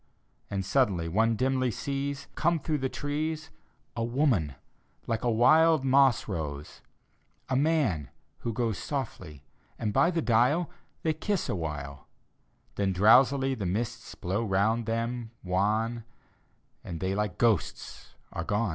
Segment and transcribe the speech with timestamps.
[0.49, 3.51] And suddenly one dimly sees, Come through the trees,
[3.95, 4.55] A woman,
[5.05, 6.81] like a wild moss rose:
[7.49, 8.09] A man,
[8.39, 9.43] who goes Softly:
[9.77, 10.71] and by the dial
[11.03, 12.07] They kiss a while:
[12.77, 16.03] Then drowsily the mists blow round them, wan,
[16.83, 18.69] And tJiey like ghosts are gone.